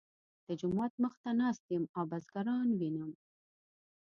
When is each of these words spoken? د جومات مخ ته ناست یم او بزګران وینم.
د 0.47 0.47
جومات 0.59 0.93
مخ 1.03 1.13
ته 1.23 1.29
ناست 1.39 1.63
یم 1.73 1.83
او 1.97 2.03
بزګران 2.11 2.67
وینم. 2.79 3.11